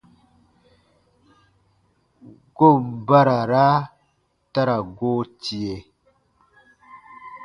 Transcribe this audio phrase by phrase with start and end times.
[2.55, 3.67] Goon barara
[4.51, 5.75] ta ra goo tie.